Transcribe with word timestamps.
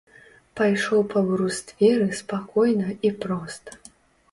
Пайшоў 0.59 1.01
па 1.11 1.19
брустверы 1.27 2.09
спакойна 2.21 2.89
і 3.07 3.15
проста. 3.27 3.71